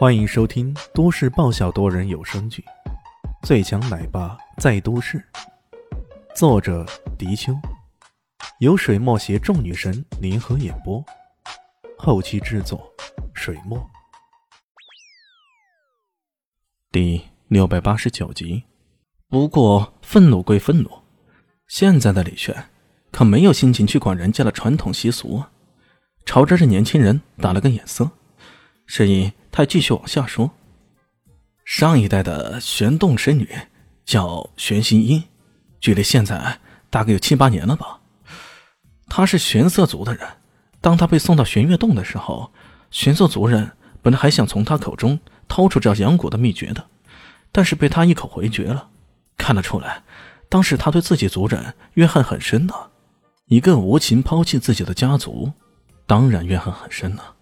[0.00, 2.64] 欢迎收听都市爆笑多人有声剧
[3.46, 5.18] 《最强奶爸在都市》，
[6.34, 6.86] 作者：
[7.18, 7.52] 迪秋，
[8.60, 11.04] 由水墨携众女神联合演播，
[11.98, 12.90] 后期制作：
[13.34, 13.78] 水墨。
[16.90, 18.64] 第六百八十九集。
[19.28, 20.90] 不过，愤怒归愤怒，
[21.68, 22.70] 现在的李炫
[23.12, 25.50] 可没有心情去管人家的传统习俗啊！
[26.24, 28.10] 朝着这年轻人打了个眼色，
[28.86, 30.50] 示意他继续往下说。
[31.64, 33.48] 上一代的玄洞神女
[34.04, 35.22] 叫玄心音，
[35.80, 36.58] 距离现在
[36.90, 38.00] 大概有七八年了吧。
[39.08, 40.26] 她是玄色族的人，
[40.80, 42.52] 当她被送到玄月洞的时候，
[42.90, 43.70] 玄色族人
[44.02, 46.84] 本来还想从她口中掏出这养蛊的秘诀的，
[47.52, 48.88] 但是被她一口回绝了。
[49.36, 50.02] 看得出来，
[50.48, 52.74] 当时他对自己族人怨恨很深呢。
[53.46, 55.50] 一个无情抛弃自己的家族，
[56.06, 57.36] 当然怨恨很深了。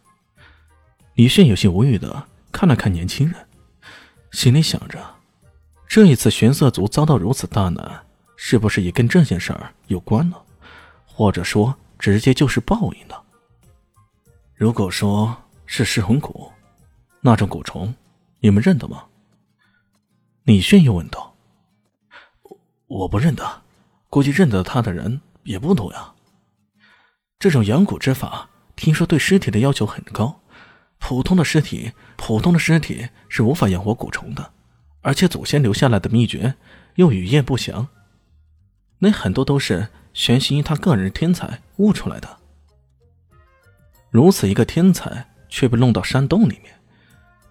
[1.18, 3.34] 李炫有些无语的看了看年轻人，
[4.30, 5.04] 心里想着：
[5.88, 10.36] 这一次玄色族遭到如此大难，是不是也跟这件事儿有关呢？
[11.04, 13.16] 或者说，直接就是报应呢？
[14.54, 16.52] 如果说是噬魂蛊，
[17.20, 17.92] 那种蛊虫，
[18.38, 19.02] 你们认得吗？
[20.44, 21.34] 李炫又问道。
[22.86, 23.62] 我不认得，
[24.08, 26.12] 估计认得他的人也不多呀。
[27.40, 30.40] 这种养蛊之法，听说对尸体的要求很高，
[30.98, 34.52] 普通的尸体，普通的尸体是无法养活蛊虫的，
[35.00, 36.54] 而且祖先留下来的秘诀
[36.96, 37.88] 又语焉不详，
[38.98, 42.36] 那很多都是玄心他个人天才悟出来的。
[44.10, 46.74] 如此一个天才，却被弄到山洞里面，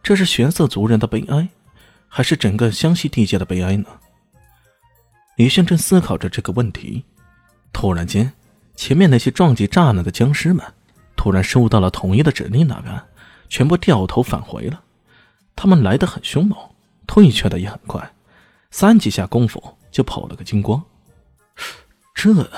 [0.03, 1.47] 这是玄色族人的悲哀，
[2.07, 3.85] 还是整个湘西地界的悲哀呢？
[5.37, 7.05] 李炫正思考着这个问题，
[7.71, 8.33] 突然间，
[8.75, 10.65] 前面那些撞击栅栏的僵尸们
[11.15, 12.99] 突然收到了统一的指令，那边
[13.49, 14.83] 全部掉头返回了。
[15.55, 16.57] 他们来得很凶猛，
[17.05, 18.13] 退却的也很快，
[18.71, 20.83] 三几下功夫就跑了个精光。
[22.13, 22.49] 这……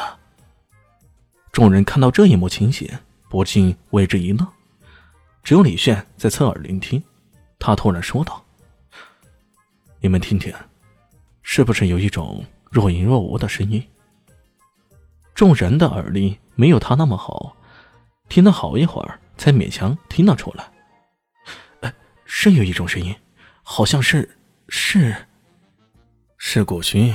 [1.51, 2.89] 众人看到这一幕情形，
[3.29, 4.47] 不禁为之一愣。
[5.43, 7.01] 只有李炫在侧耳聆听，
[7.57, 8.43] 他突然说道
[9.99, 10.53] ：“你们听听，
[11.41, 13.83] 是不是有一种……”若隐若无的声音，
[15.33, 17.57] 众人的耳力没有他那么好，
[18.27, 20.71] 听了好一会儿才勉强听了出来。
[22.31, 23.13] 是有一种声音，
[23.63, 25.15] 好像是是
[26.37, 27.11] 是古虚，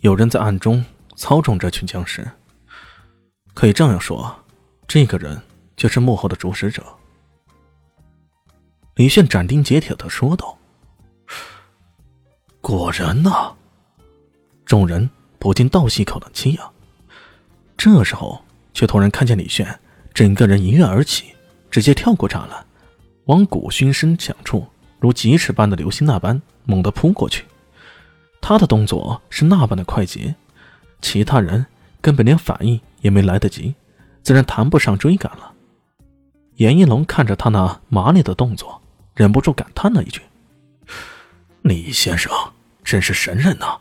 [0.00, 0.84] 有人在暗中
[1.14, 2.28] 操纵这群僵尸。
[3.54, 4.44] 可以这样说，
[4.88, 5.40] 这个人
[5.76, 6.84] 就是幕后的主使者。
[8.96, 10.58] 李炫斩钉截铁的说道
[12.60, 13.54] ：“果然呐。”
[14.66, 15.08] 众人
[15.38, 16.68] 不禁倒吸一口冷气呀！
[17.76, 19.78] 这时候，却突然看见李炫
[20.12, 21.36] 整个人一跃而起，
[21.70, 22.66] 直接跳过栅栏，
[23.26, 24.66] 往古熏声响处
[24.98, 27.44] 如疾驰般的流星那般猛地扑过去。
[28.40, 30.34] 他的动作是那般的快捷，
[31.00, 31.64] 其他人
[32.00, 33.74] 根本连反应也没来得及，
[34.22, 35.52] 自然谈不上追赶了。
[36.56, 38.80] 严一龙看着他那麻利的动作，
[39.14, 40.20] 忍不住感叹了一句
[41.62, 42.30] ：“李先生
[42.84, 43.78] 真是神人呐！”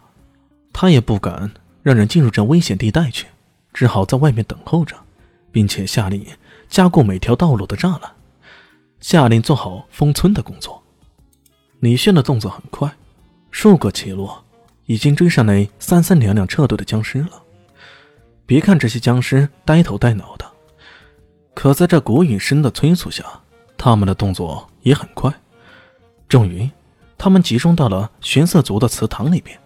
[0.74, 1.52] 他也不敢
[1.84, 3.28] 让人进入这危险地带去，
[3.74, 4.96] 只好在外面等候着，
[5.52, 6.26] 并且下令
[6.68, 8.12] 加固每条道路的栅栏，
[9.04, 10.82] 下令做好封村的工作。
[11.82, 12.90] 李炫的动作很快，
[13.52, 14.42] 数个起落，
[14.86, 17.44] 已经追上那三三两两撤退的僵尸了。
[18.46, 20.50] 别看这些僵尸呆头呆脑的，
[21.54, 23.26] 可在这古雨声的催促下，
[23.78, 25.34] 他们的动作也很快。
[26.30, 26.70] 终于，
[27.18, 29.60] 他们集中到了玄色族的祠堂里边。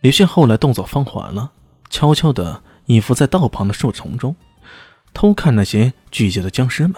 [0.00, 1.52] 李迅后来动作放缓了，
[1.90, 4.34] 悄悄地隐伏在道旁的树丛中，
[5.14, 6.96] 偷看那些聚集的僵尸们。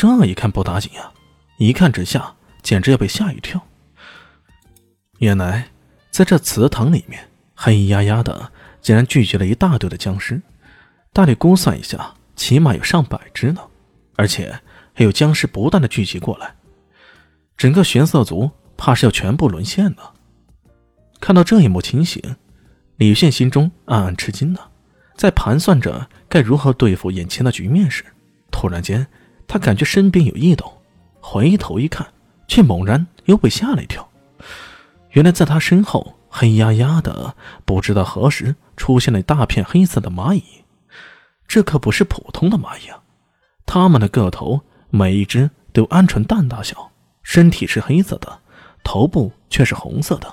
[0.00, 1.12] 这一看不打紧呀，
[1.58, 3.60] 一看之下简直要被吓一跳。
[5.18, 5.68] 原来
[6.10, 8.50] 在这祠堂里面，黑压压的
[8.80, 10.40] 竟然聚集了一大堆的僵尸，
[11.12, 13.60] 大力估算一下，起码有上百只呢，
[14.16, 14.58] 而且
[14.94, 16.54] 还有僵尸不断的聚集过来，
[17.58, 20.14] 整个玄色族怕是要全部沦陷了。
[21.20, 22.36] 看到这一幕情形，
[22.96, 24.60] 李炫心中暗暗吃惊呢。
[25.14, 28.02] 在盘算着该如何对付眼前的局面时，
[28.50, 29.06] 突然间，
[29.52, 30.72] 他感觉身边有异动，
[31.20, 32.06] 回头一看，
[32.46, 34.08] 却猛然又被吓了一跳。
[35.10, 40.44] 原来在他身后，黑压压的，不知道何时出现了一大片黑色的蚂蚁。
[41.48, 43.02] 这可不是普通的蚂蚁啊！
[43.66, 46.92] 它们的个头每一只都鹌鹑蛋大小，
[47.24, 48.38] 身体是黑色的，
[48.84, 50.32] 头部却是红色的。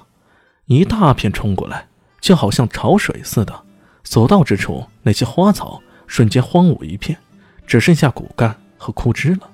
[0.68, 1.88] 一大片冲过来，
[2.22, 3.64] 就好像潮水似的，
[4.04, 7.18] 所到之处，那些花草瞬间荒芜一片，
[7.66, 9.50] 只剩下骨干和枯枝了。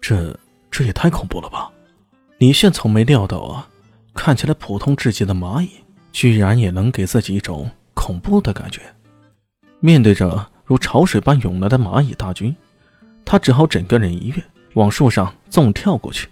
[0.00, 0.38] 这
[0.70, 1.70] 这也太恐怖了吧！
[2.38, 3.68] 李炫从没料到啊，
[4.12, 5.70] 看起来普通至极的蚂蚁，
[6.12, 8.82] 居然也能给自己一种恐怖的感觉。
[9.80, 12.54] 面对着如潮水般涌来的蚂蚁大军，
[13.24, 14.42] 他只好整个人一跃，
[14.74, 16.28] 往树上纵跳过去。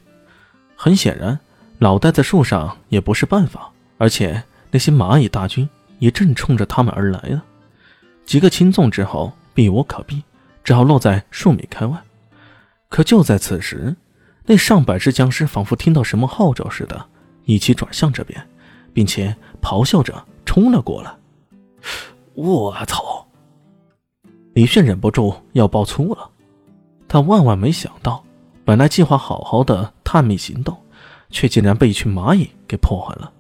[0.77, 1.39] 很显然，
[1.79, 5.69] 老待在树上也不是办法，而且那些蚂蚁大军
[5.99, 7.45] 也正冲着他们而来啊。
[8.25, 10.23] 几个轻纵之后，避无可避，
[10.65, 12.03] 只好落在数米开外。
[12.89, 13.97] 可就在此时，
[14.45, 17.07] 那上百只僵尸仿佛听到什么号召似的，
[17.45, 18.41] 一起转向这边，
[18.93, 21.13] 并且咆哮着冲了过来。
[22.35, 23.27] 我操！
[24.55, 26.31] 李炫忍不住要爆粗了。
[27.09, 28.23] 他万万没想到，
[28.65, 30.77] 本来计划好好的探秘行动，
[31.31, 33.33] 却竟然被一群蚂蚁给破坏了。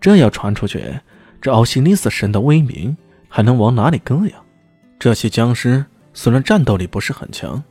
[0.00, 1.00] 这要传出去，
[1.40, 2.96] 这奥西里斯神的威名
[3.28, 4.36] 还能往哪里搁呀？
[4.98, 5.84] 这些僵尸
[6.20, 7.62] 虽然战斗力不是很强，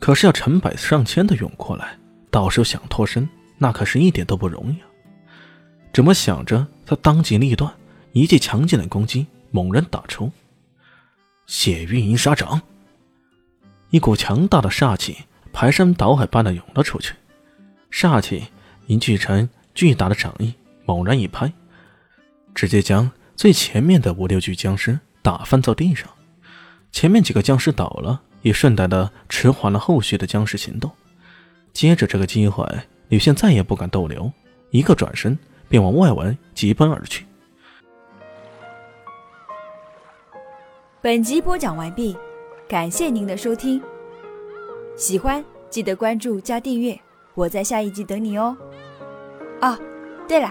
[0.00, 1.96] 可是要成百上千的涌过来，
[2.32, 3.28] 到时候想脱身，
[3.58, 4.88] 那可是一点都不容易啊！
[5.92, 7.72] 这么想着，他当机立断，
[8.10, 10.32] 一记强劲的攻击猛然打出。
[11.46, 12.60] 血运银沙掌，
[13.90, 15.18] 一股强大的煞气
[15.52, 17.14] 排山倒海般的涌了出去，
[17.92, 18.48] 煞气
[18.86, 20.52] 凝聚成巨大的掌印，
[20.86, 21.52] 猛然一拍，
[22.52, 26.10] 直接将最前面的五六具僵尸打翻在地上。
[26.96, 30.90] 前面几个僵尸倒了，也顺带的迟缓了后续的僵尸行动。
[31.74, 32.66] 接着这个机会，
[33.10, 34.32] 吕现再也不敢逗留，
[34.70, 35.38] 一个转身
[35.68, 37.26] 便往外围疾奔而去。
[41.02, 42.16] 本集播讲完毕，
[42.66, 43.78] 感谢您的收听。
[44.96, 46.98] 喜欢记得关注加订阅，
[47.34, 48.56] 我在下一集等你哦。
[49.60, 49.78] 哦，
[50.26, 50.50] 对了，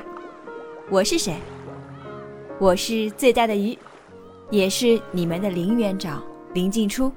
[0.92, 1.38] 我是谁？
[2.60, 3.76] 我是最大的鱼，
[4.52, 6.24] 也是你们的林园长
[6.56, 7.12] 林静初。